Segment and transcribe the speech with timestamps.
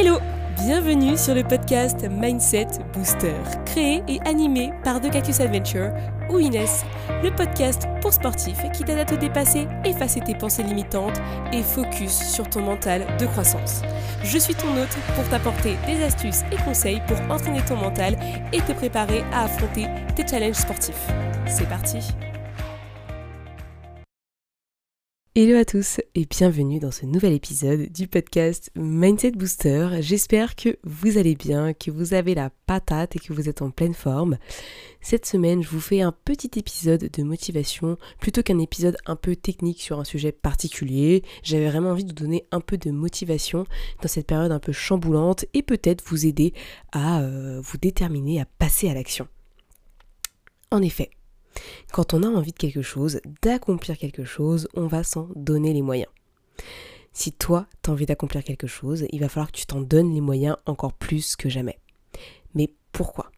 [0.00, 0.18] Hello
[0.56, 3.34] Bienvenue sur le podcast Mindset Booster,
[3.66, 5.90] créé et animé par The Cactus Adventure
[6.30, 6.86] ou Inès,
[7.22, 11.20] le podcast pour sportifs qui t'aide à te dépasser, effacer tes pensées limitantes
[11.52, 13.82] et focus sur ton mental de croissance.
[14.24, 18.16] Je suis ton hôte pour t'apporter des astuces et conseils pour entraîner ton mental
[18.54, 19.86] et te préparer à affronter
[20.16, 21.08] tes challenges sportifs.
[21.46, 21.98] C'est parti
[25.42, 29.88] Hello à tous et bienvenue dans ce nouvel épisode du podcast Mindset Booster.
[30.00, 33.70] J'espère que vous allez bien, que vous avez la patate et que vous êtes en
[33.70, 34.36] pleine forme.
[35.00, 39.34] Cette semaine, je vous fais un petit épisode de motivation plutôt qu'un épisode un peu
[39.34, 41.22] technique sur un sujet particulier.
[41.42, 43.64] J'avais vraiment envie de vous donner un peu de motivation
[44.02, 46.52] dans cette période un peu chamboulante et peut-être vous aider
[46.92, 49.26] à euh, vous déterminer à passer à l'action.
[50.70, 51.08] En effet,
[51.92, 55.82] quand on a envie de quelque chose, d'accomplir quelque chose, on va s'en donner les
[55.82, 56.10] moyens.
[57.12, 60.12] Si toi, tu as envie d'accomplir quelque chose, il va falloir que tu t'en donnes
[60.12, 61.78] les moyens encore plus que jamais.
[62.54, 63.30] Mais pourquoi?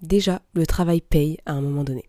[0.00, 2.04] Déjà, le travail paye à un moment donné.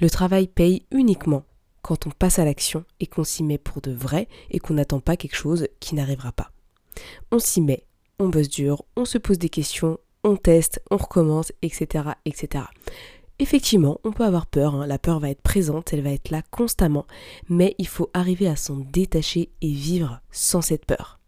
[0.00, 1.44] Le travail paye uniquement
[1.82, 5.00] quand on passe à l'action et qu'on s'y met pour de vrai et qu'on n'attend
[5.00, 6.50] pas quelque chose qui n'arrivera pas.
[7.30, 7.86] On s'y met,
[8.18, 12.10] on bosse dur, on se pose des questions, on teste, on recommence, etc.
[12.26, 12.64] etc.
[13.40, 14.86] Effectivement, on peut avoir peur, hein.
[14.86, 17.06] la peur va être présente, elle va être là constamment,
[17.48, 21.20] mais il faut arriver à s'en détacher et vivre sans cette peur.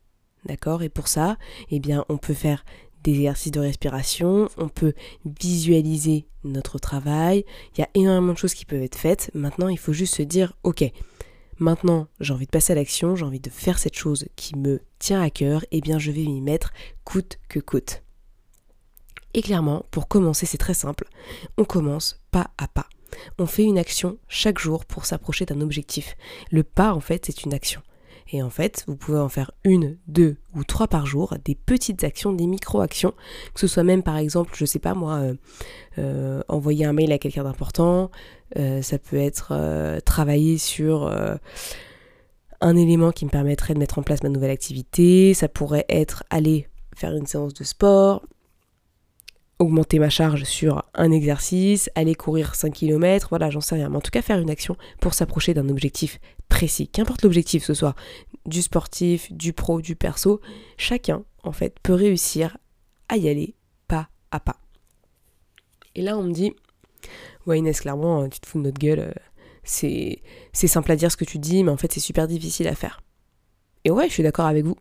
[0.44, 0.83] D'accord?
[0.83, 1.38] Et pour ça,
[1.70, 2.66] eh bien, on peut faire
[3.02, 4.92] des exercices de respiration, on peut
[5.24, 9.30] visualiser notre travail, il y a énormément de choses qui peuvent être faites.
[9.33, 10.84] Maintenant, il faut juste se dire, ok,
[11.58, 14.83] maintenant j'ai envie de passer à l'action, j'ai envie de faire cette chose qui me
[14.98, 16.74] tient à cœur, eh bien je vais m'y mettre
[17.05, 18.02] coûte que coûte.
[19.34, 21.05] Et clairement, pour commencer, c'est très simple.
[21.56, 22.86] On commence pas à pas.
[23.39, 26.16] On fait une action chaque jour pour s'approcher d'un objectif.
[26.50, 27.83] Le pas, en fait, c'est une action.
[28.33, 32.05] Et en fait, vous pouvez en faire une, deux ou trois par jour, des petites
[32.05, 33.12] actions, des micro-actions,
[33.52, 35.34] que ce soit même par exemple, je sais pas moi, euh,
[35.98, 38.11] euh, envoyer un mail à quelqu'un d'important,
[38.58, 41.12] euh, ça peut être travailler sur
[42.61, 46.24] un élément qui me permettrait de mettre en place ma nouvelle activité, ça pourrait être
[46.30, 48.23] aller faire une séance de sport,
[49.62, 53.89] augmenter ma charge sur un exercice, aller courir 5 km, voilà, j'en sais rien.
[53.89, 56.18] Mais en tout cas, faire une action pour s'approcher d'un objectif
[56.48, 56.89] précis.
[56.89, 57.95] Qu'importe l'objectif, ce soit
[58.45, 60.40] du sportif, du pro, du perso,
[60.77, 62.58] chacun, en fait, peut réussir
[63.08, 63.55] à y aller
[63.89, 64.56] pas à pas.
[65.95, 66.52] Et là, on me dit,
[67.46, 69.12] ouais Inès, clairement, tu te fous de notre gueule, euh,
[69.64, 70.20] c'est
[70.52, 73.01] simple à dire ce que tu dis, mais en fait, c'est super difficile à faire.
[73.84, 74.77] Et ouais, je suis d'accord avec vous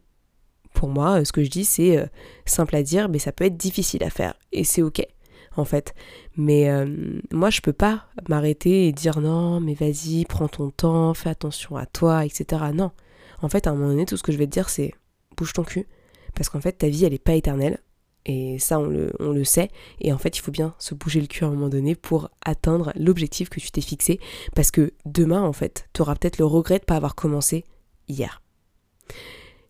[0.74, 2.06] pour moi, euh, ce que je dis, c'est euh,
[2.46, 4.34] simple à dire, mais ça peut être difficile à faire.
[4.52, 5.06] Et c'est ok,
[5.56, 5.94] en fait.
[6.38, 11.14] Mais euh, moi, je peux pas m'arrêter et dire non, mais vas-y, prends ton temps,
[11.14, 12.64] fais attention à toi, etc.
[12.74, 12.92] Non.
[13.42, 14.94] En fait, à un moment donné, tout ce que je vais te dire, c'est
[15.38, 15.88] bouge ton cul.
[16.36, 17.80] Parce qu'en fait, ta vie, elle n'est pas éternelle.
[18.26, 19.70] Et ça, on le, on le, sait.
[20.00, 22.30] Et en fait, il faut bien se bouger le cul à un moment donné pour
[22.46, 24.20] atteindre l'objectif que tu t'es fixé.
[24.56, 27.66] Parce que demain, en fait, tu auras peut-être le regret de ne pas avoir commencé
[28.08, 28.42] hier.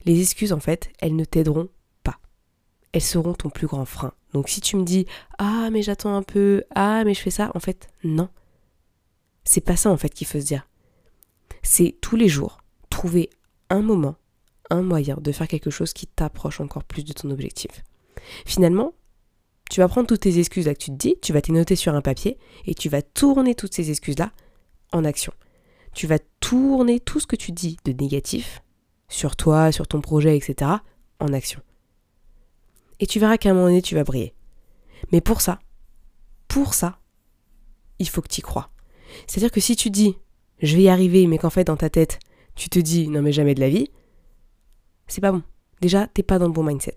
[0.06, 1.70] Les excuses, en fait, elles ne t'aideront
[2.04, 2.20] pas.
[2.92, 4.14] Elles seront ton plus grand frein.
[4.34, 5.06] Donc si tu me dis
[5.38, 8.30] Ah, mais j'attends un peu, ah, mais je fais ça, en fait, non.
[9.44, 10.68] C'est pas ça, en fait, qu'il faut se dire.
[11.64, 13.30] C'est tous les jours trouver
[13.70, 14.16] un moment,
[14.70, 17.84] un moyen de faire quelque chose qui t'approche encore plus de ton objectif.
[18.46, 18.94] Finalement,
[19.70, 21.76] tu vas prendre toutes tes excuses là que tu te dis, tu vas t'y noter
[21.76, 24.32] sur un papier et tu vas tourner toutes ces excuses-là
[24.92, 25.34] en action.
[25.94, 28.62] Tu vas tourner tout ce que tu dis de négatif
[29.12, 30.72] sur toi, sur ton projet, etc.,
[31.20, 31.62] en action.
[33.00, 34.34] Et tu verras qu'à un moment donné, tu vas briller.
[35.12, 35.60] Mais pour ça,
[36.48, 37.00] pour ça,
[38.00, 38.70] il faut que tu y crois.
[39.28, 40.16] C'est-à-dire que si tu dis,
[40.62, 42.20] je vais y arriver, mais qu'en fait, dans ta tête,
[42.56, 43.92] tu te dis, non mais jamais de la vie,
[45.08, 45.44] c'est pas bon.
[45.82, 46.96] Déjà, t'es pas dans le bon mindset.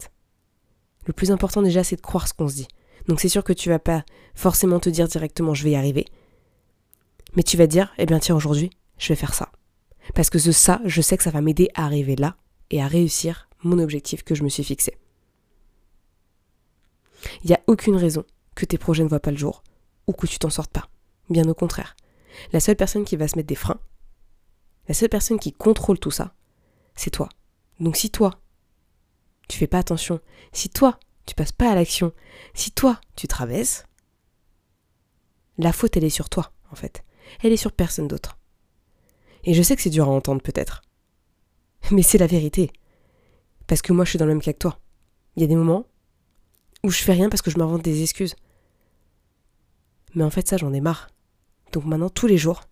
[1.06, 2.68] Le plus important déjà, c'est de croire ce qu'on se dit.
[3.08, 4.04] Donc c'est sûr que tu vas pas
[4.34, 6.06] forcément te dire directement je vais y arriver.
[7.34, 9.50] Mais tu vas dire, eh bien tiens, aujourd'hui, je vais faire ça.
[10.14, 12.36] Parce que ce ça, je sais que ça va m'aider à arriver là
[12.70, 14.98] et à réussir mon objectif que je me suis fixé.
[17.42, 18.24] Il n'y a aucune raison
[18.54, 19.62] que tes projets ne voient pas le jour
[20.06, 20.88] ou que tu t'en sortes pas.
[21.30, 21.96] Bien au contraire.
[22.52, 23.80] La seule personne qui va se mettre des freins,
[24.88, 26.34] la seule personne qui contrôle tout ça,
[26.94, 27.28] c'est toi.
[27.80, 28.40] Donc si toi,
[29.48, 30.20] tu fais pas attention,
[30.52, 32.12] si toi, tu passes pas à l'action,
[32.52, 33.84] si toi, tu traverses,
[35.58, 37.04] la faute, elle est sur toi, en fait.
[37.42, 38.38] Elle est sur personne d'autre.
[39.44, 40.82] Et je sais que c'est dur à entendre peut-être.
[41.90, 42.70] Mais c'est la vérité.
[43.66, 44.78] Parce que moi je suis dans le même cas que toi.
[45.36, 45.86] Il y a des moments
[46.82, 48.36] où je fais rien parce que je m'invente des excuses.
[50.14, 51.08] Mais en fait ça j'en ai marre.
[51.72, 52.62] Donc maintenant tous les jours,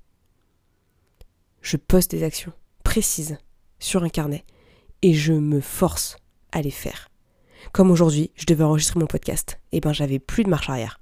[1.60, 2.52] je poste des actions
[2.84, 3.38] précises
[3.78, 4.44] sur un carnet
[5.02, 6.16] et je me force
[6.52, 7.08] à les faire.
[7.72, 9.60] Comme aujourd'hui, je devais enregistrer mon podcast.
[9.70, 11.00] Et eh ben j'avais plus de marche arrière.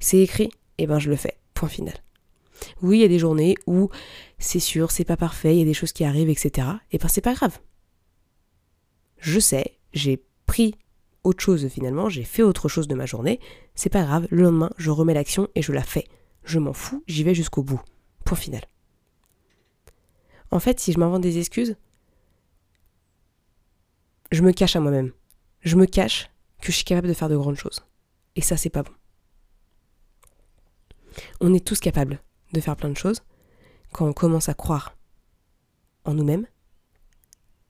[0.00, 1.38] C'est écrit, et eh ben je le fais.
[1.54, 1.94] Point final.
[2.82, 3.90] Oui, il y a des journées où
[4.38, 6.68] c'est sûr, c'est pas parfait, il y a des choses qui arrivent, etc.
[6.92, 7.58] Et ben c'est pas grave.
[9.18, 10.74] Je sais, j'ai pris
[11.24, 13.40] autre chose finalement, j'ai fait autre chose de ma journée,
[13.74, 16.04] c'est pas grave, le lendemain, je remets l'action et je la fais.
[16.44, 17.80] Je m'en fous, j'y vais jusqu'au bout.
[18.24, 18.62] Point final.
[20.50, 21.76] En fait, si je m'invente des excuses,
[24.30, 25.12] je me cache à moi-même.
[25.60, 27.84] Je me cache que je suis capable de faire de grandes choses.
[28.36, 28.92] Et ça, c'est pas bon.
[31.40, 32.20] On est tous capables
[32.52, 33.22] de faire plein de choses
[33.92, 34.96] quand on commence à croire
[36.04, 36.46] en nous-mêmes,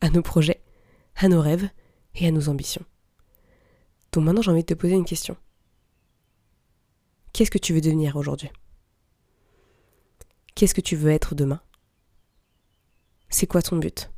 [0.00, 0.62] à nos projets,
[1.16, 1.69] à nos rêves
[2.14, 2.84] et à nos ambitions.
[4.12, 5.36] Donc maintenant, j'ai envie de te poser une question.
[7.32, 8.50] Qu'est-ce que tu veux devenir aujourd'hui?
[10.54, 11.60] Qu'est-ce que tu veux être demain?
[13.28, 14.10] C'est quoi ton but?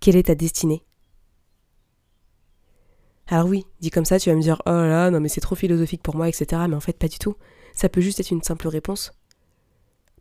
[0.00, 0.84] Quelle est ta destinée?
[3.26, 5.54] Alors oui, dit comme ça, tu vas me dire, oh là, non mais c'est trop
[5.54, 6.62] philosophique pour moi, etc.
[6.68, 7.36] Mais en fait, pas du tout.
[7.78, 9.12] Ça peut juste être une simple réponse.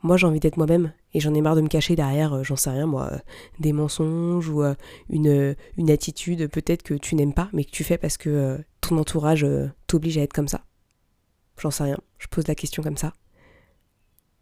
[0.03, 2.55] Moi, j'ai envie d'être moi-même et j'en ai marre de me cacher derrière, euh, j'en
[2.55, 3.17] sais rien moi, euh,
[3.59, 4.75] des mensonges ou euh,
[5.09, 8.99] une, une attitude peut-être que tu n'aimes pas, mais que tu fais parce que ton
[8.99, 9.43] entourage
[9.87, 10.65] t'oblige à être comme ça.
[11.57, 11.97] J'en sais rien.
[12.19, 13.11] Je pose la question comme ça.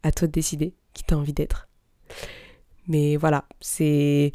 [0.03, 1.69] À toi de décider qui t'as envie d'être.
[2.89, 4.33] Mais voilà, c'est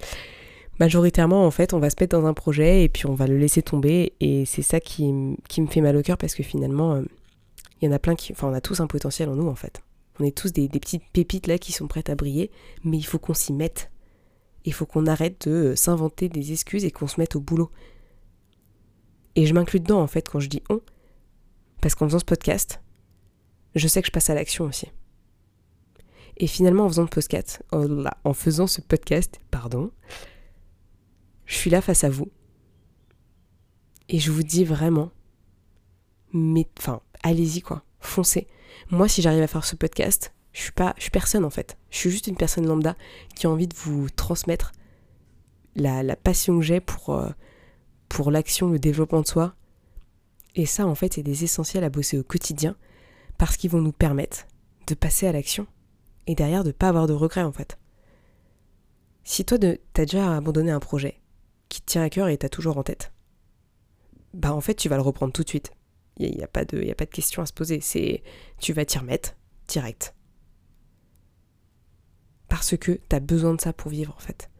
[0.78, 3.36] majoritairement, en fait, on va se mettre dans un projet et puis on va le
[3.36, 4.14] laisser tomber.
[4.20, 7.02] Et c'est ça qui, me fait mal au cœur parce que finalement,
[7.80, 8.32] il y en a plein qui.
[8.32, 9.82] Enfin, on a tous un potentiel en nous, en fait.
[10.18, 12.50] On est tous des, petites pépites là qui sont prêtes à briller,
[12.84, 13.90] mais il faut qu'on s'y mette.
[14.64, 17.70] Il faut qu'on arrête de euh, s'inventer des excuses et qu'on se mette au boulot.
[19.34, 20.82] Et je m'inclus dedans, en fait, quand je dis on,
[21.80, 22.82] parce qu'en faisant ce podcast,
[23.74, 24.88] je sais que je passe à l'action aussi.
[26.36, 27.86] Et finalement, en faisant, podcast, oh
[28.24, 29.90] en faisant ce podcast, pardon,
[31.46, 32.30] je suis là face à vous.
[34.08, 35.10] Et je vous dis vraiment,
[36.32, 38.46] mais enfin, allez-y quoi, foncez.
[38.90, 41.76] Moi, si j'arrive à faire ce podcast, je suis pas, je suis personne en fait.
[41.90, 42.96] Je suis juste une personne lambda
[43.34, 44.72] qui a envie de vous transmettre
[45.76, 47.30] la, passion que j'ai pour, euh,
[48.08, 49.54] pour l'action, le développement de soi.
[50.56, 52.76] Et ça, en fait, c'est des essentiels à bosser au quotidien
[53.38, 54.46] parce qu'ils vont nous permettre
[54.86, 55.66] de passer à l'action
[56.26, 57.78] et derrière de ne pas avoir de regrets en fait.
[59.24, 61.20] Si toi, t'as déjà abandonné un projet,
[61.68, 63.12] qui te tient à cœur et t'as toujours en tête,
[64.34, 65.72] bah en fait tu vas le reprendre tout de suite.
[66.20, 67.80] Il n'y a, pas de, question à se poser.
[67.80, 68.22] C'est
[68.58, 69.36] tu vas t'y remettre
[69.68, 70.14] direct.
[72.48, 74.50] Parce que t'as besoin de ça pour vivre en fait.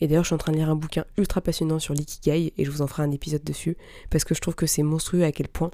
[0.00, 2.64] Et d'ailleurs, je suis en train de lire un bouquin ultra passionnant sur l'ikigai et
[2.64, 3.76] je vous en ferai un épisode dessus
[4.10, 5.72] parce que je trouve que c'est monstrueux à quel point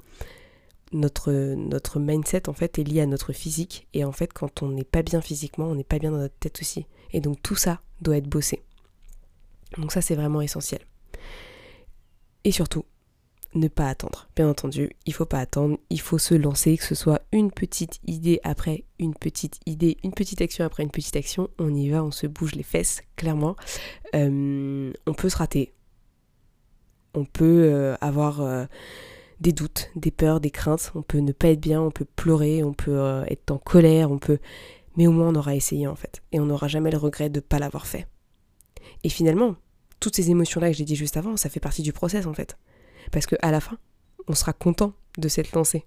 [0.91, 4.69] notre, notre mindset en fait est lié à notre physique et en fait quand on
[4.69, 6.87] n'est pas bien physiquement, on n'est pas bien dans notre tête aussi.
[7.11, 8.63] Et donc tout ça doit être bossé.
[9.77, 10.81] Donc ça c'est vraiment essentiel.
[12.45, 12.85] Et surtout,
[13.55, 14.27] ne pas attendre.
[14.35, 17.99] Bien entendu, il faut pas attendre, il faut se lancer, que ce soit une petite
[18.05, 21.49] idée après une petite idée, une petite action après une petite action.
[21.57, 23.55] On y va, on se bouge les fesses, clairement.
[24.13, 25.73] Euh, on peut se rater.
[27.13, 28.65] On peut euh, avoir euh,
[29.39, 30.91] des doutes, des peurs, des craintes.
[30.95, 34.19] On peut ne pas être bien, on peut pleurer, on peut être en colère, on
[34.19, 34.39] peut.
[34.97, 36.21] Mais au moins on aura essayé en fait.
[36.31, 38.07] Et on n'aura jamais le regret de ne pas l'avoir fait.
[39.03, 39.55] Et finalement,
[39.99, 42.57] toutes ces émotions-là que j'ai dit juste avant, ça fait partie du process en fait.
[43.11, 43.77] Parce qu'à la fin,
[44.27, 45.85] on sera content de s'être lancé,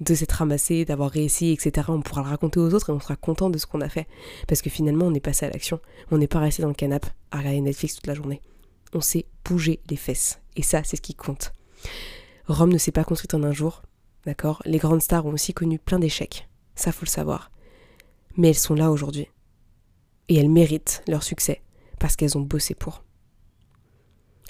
[0.00, 1.88] de s'être ramassé, d'avoir réussi, etc.
[1.90, 4.06] On pourra le raconter aux autres et on sera content de ce qu'on a fait.
[4.46, 5.80] Parce que finalement, on est passé à l'action.
[6.10, 8.40] On n'est pas resté dans le canapé à regarder Netflix toute la journée.
[8.92, 10.40] On s'est bougé les fesses.
[10.56, 11.52] Et ça, c'est ce qui compte.
[12.46, 13.82] Rome ne s'est pas construite en un jour,
[14.24, 14.62] d'accord?
[14.64, 16.48] Les grandes stars ont aussi connu plein d'échecs.
[16.74, 17.50] Ça, faut le savoir.
[18.36, 19.28] Mais elles sont là aujourd'hui.
[20.28, 21.62] Et elles méritent leur succès
[21.98, 23.02] parce qu'elles ont bossé pour.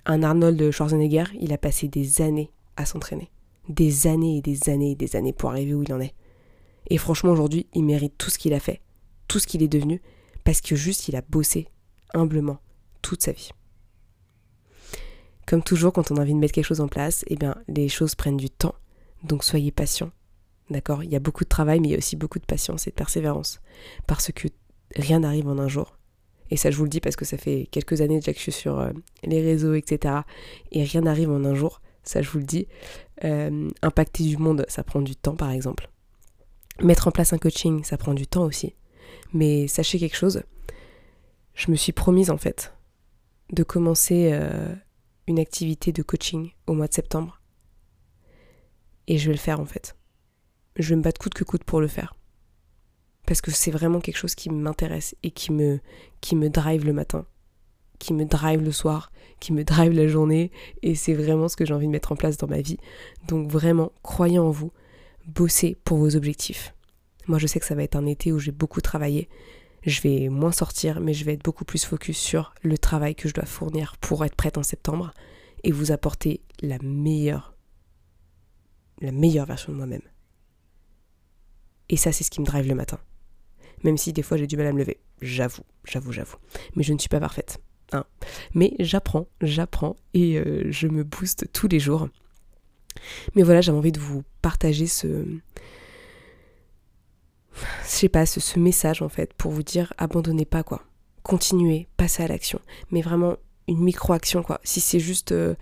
[0.06, 3.30] Un Arnold Schwarzenegger, il a passé des années à s'entraîner.
[3.68, 6.14] Des années et des années et des années pour arriver où il en est.
[6.88, 8.80] Et franchement, aujourd'hui, il mérite tout ce qu'il a fait,
[9.26, 10.00] tout ce qu'il est devenu,
[10.44, 11.68] parce que juste il a bossé
[12.14, 12.58] humblement
[13.02, 13.50] toute sa vie.
[15.46, 17.88] Comme toujours, quand on a envie de mettre quelque chose en place, eh bien, les
[17.88, 18.74] choses prennent du temps.
[19.24, 20.10] Donc soyez patient.
[20.70, 21.02] D'accord?
[21.02, 22.90] Il y a beaucoup de travail, mais il y a aussi beaucoup de patience et
[22.90, 23.60] de persévérance.
[24.06, 24.48] Parce que
[24.94, 25.97] rien n'arrive en un jour.
[26.50, 28.44] Et ça, je vous le dis parce que ça fait quelques années déjà que je
[28.44, 28.90] suis sur euh,
[29.22, 30.14] les réseaux, etc.
[30.72, 31.80] Et rien n'arrive en un jour.
[32.02, 32.66] Ça, je vous le dis.
[33.24, 35.90] Euh, impacter du monde, ça prend du temps, par exemple.
[36.80, 38.74] Mettre en place un coaching, ça prend du temps aussi.
[39.32, 40.42] Mais sachez quelque chose.
[41.54, 42.72] Je me suis promise, en fait,
[43.52, 44.74] de commencer euh,
[45.26, 47.42] une activité de coaching au mois de septembre.
[49.06, 49.96] Et je vais le faire, en fait.
[50.76, 52.14] Je vais me battre coûte que coûte pour le faire
[53.28, 55.78] parce que c'est vraiment quelque chose qui m'intéresse et qui me,
[56.20, 57.26] qui me drive le matin
[57.98, 60.50] qui me drive le soir, qui me drive la journée,
[60.82, 62.78] et c'est vraiment ce que j'ai envie de mettre en place dans ma vie.
[63.26, 64.72] Donc vraiment, croyez en vous,
[65.26, 66.74] bossez pour vos objectifs.
[67.26, 69.28] Moi, je sais que ça va être un été où j'ai beaucoup travaillé.
[69.84, 73.28] Je vais moins sortir, mais je vais être beaucoup plus focus sur le travail que
[73.28, 75.12] je dois fournir pour être prête en septembre
[75.64, 77.54] et vous apporter la meilleure,
[79.00, 80.02] la meilleure version de moi-même.
[81.90, 82.98] Et ça, c'est ce qui me drive le matin.
[83.84, 84.98] Même si des fois j'ai du mal à me lever.
[85.20, 86.36] J'avoue, j'avoue, j'avoue.
[86.76, 87.60] Mais je ne suis pas parfaite.
[87.92, 88.04] Hein.
[88.54, 92.08] Mais j'apprends, j'apprends et euh, je me booste tous les jours.
[93.34, 95.24] Mais voilà, j'avais envie de vous partager ce.
[97.54, 100.84] Je sais pas, ce, message en fait, pour vous dire abandonnez pas quoi.
[101.22, 102.60] Continuez, passez à l'action.
[102.90, 104.60] Mais vraiment une micro-action quoi.
[104.64, 105.32] Si c'est juste.
[105.32, 105.54] Euh,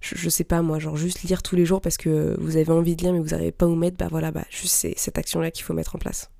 [0.00, 2.94] je, sais pas moi, genre juste lire tous les jours parce que vous avez envie
[2.94, 5.50] de lire mais vous n'arrivez pas où mettre, bah voilà, bah juste c'est cette action-là
[5.50, 6.30] qu'il faut mettre en place.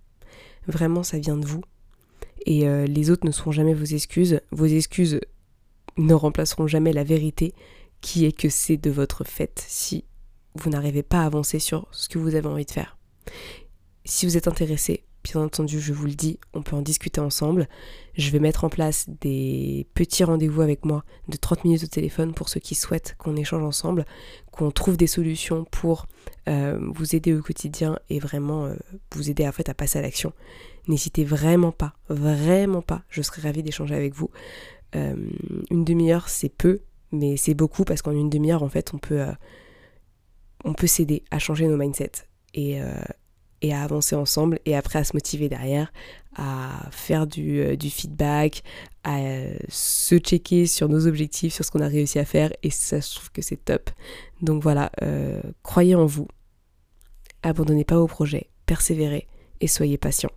[0.67, 1.63] Vraiment, ça vient de vous.
[2.45, 4.41] Et euh, les autres ne seront jamais vos excuses.
[4.51, 5.21] Vos excuses
[5.97, 7.55] ne remplaceront jamais la vérité
[8.01, 10.05] qui est que c'est de votre fait si
[10.55, 12.97] vous n'arrivez pas à avancer sur ce que vous avez envie de faire.
[14.05, 17.69] Si vous êtes intéressé, bien entendu, je vous le dis, on peut en discuter ensemble.
[18.15, 22.33] Je vais mettre en place des petits rendez-vous avec moi de 30 minutes au téléphone
[22.33, 24.05] pour ceux qui souhaitent qu'on échange ensemble,
[24.53, 26.07] qu'on trouve des solutions pour
[26.49, 28.77] euh, vous aider au quotidien et vraiment euh,
[29.13, 30.33] vous aider en à passer à l'action.
[30.87, 33.03] N'hésitez vraiment pas, vraiment pas.
[33.09, 34.31] Je serais ravie d'échanger avec vous.
[34.95, 35.17] Euh,
[35.71, 36.81] une demi-heure, c'est peu,
[37.11, 39.25] mais c'est beaucoup parce qu'en une demi-heure, en fait, on peut,
[40.65, 42.81] on peut s'aider à changer nos mindsets et,
[43.63, 45.93] et à avancer ensemble et après à se motiver derrière,
[46.35, 48.63] à faire du, euh, feedback,
[49.05, 52.71] à euh, se checker sur nos objectifs, sur ce qu'on a réussi à faire et
[52.71, 53.91] ça je trouve que c'est top.
[54.43, 56.29] Donc voilà, euh, croyez en vous,
[57.43, 59.27] abandonnez pas vos projets, persévérez
[59.61, 60.31] et soyez patient.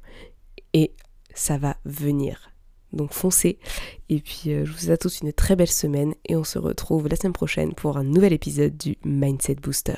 [0.74, 0.94] Et
[1.34, 2.52] ça va venir.
[2.94, 3.60] Donc foncez.
[4.08, 7.08] Et puis je vous souhaite à tous une très belle semaine et on se retrouve
[7.08, 9.98] la semaine prochaine pour un nouvel épisode du Mindset Booster.